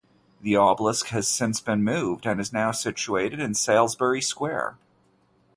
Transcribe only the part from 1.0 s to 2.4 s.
has since been moved